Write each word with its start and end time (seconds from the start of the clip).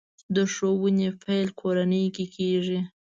د 0.35 0.37
ښوونې 0.53 1.09
پیل 1.23 1.47
کورنۍ 1.59 2.05
کې 2.15 2.25
کېږي. 2.35 2.79